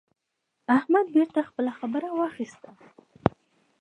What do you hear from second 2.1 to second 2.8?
واخيسته.